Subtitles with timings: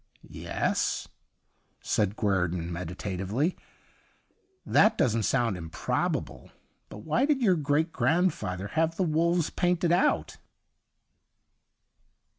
[0.47, 1.07] 'Yes/
[1.79, 3.55] said Guei'don meditatively,'
[4.75, 6.49] that doesn't sound improbable.
[6.89, 10.37] But why did your great grandfather have the wolves painted out